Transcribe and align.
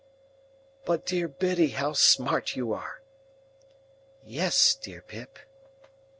"But 0.83 1.05
dear 1.05 1.27
Biddy, 1.27 1.67
how 1.67 1.93
smart 1.93 2.55
you 2.55 2.73
are!" 2.73 3.03
"Yes, 4.23 4.73
dear 4.73 5.03
Pip." 5.03 5.37